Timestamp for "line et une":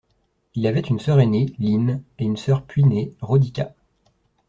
1.59-2.35